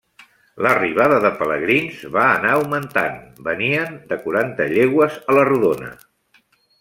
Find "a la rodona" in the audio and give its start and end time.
5.35-5.93